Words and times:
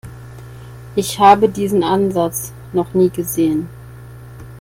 Ich 0.95 1.19
habe 1.19 1.47
diesen 1.47 1.83
Ansatz 1.83 2.53
noch 2.73 2.95
nie 2.95 3.11
gesehen. 3.11 3.69